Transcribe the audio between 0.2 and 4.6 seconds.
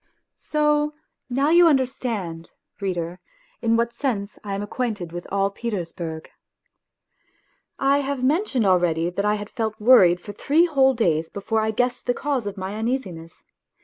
So now you understand, reader, in what sense I